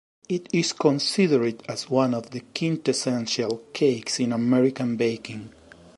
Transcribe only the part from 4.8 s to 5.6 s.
baking.